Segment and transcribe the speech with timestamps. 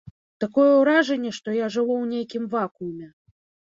[0.43, 3.07] Такое ўражанне, што я жыву ў нейкім вакууме.